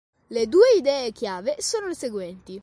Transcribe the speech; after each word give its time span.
Le 0.31 0.47
due 0.47 0.65
idee 0.79 1.11
chiave 1.11 1.57
sono 1.59 1.85
le 1.85 1.93
seguenti. 1.93 2.59